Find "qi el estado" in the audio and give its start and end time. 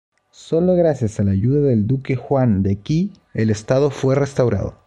2.79-3.91